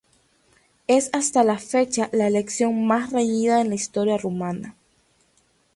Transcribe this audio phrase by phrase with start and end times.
[0.87, 4.75] Es hasta la fecha la elección más reñida en la historia rumana.